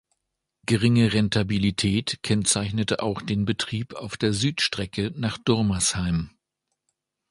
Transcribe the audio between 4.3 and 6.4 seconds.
Südstrecke nach Durmersheim.